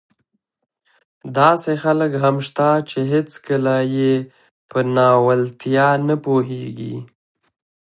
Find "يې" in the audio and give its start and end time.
3.95-4.13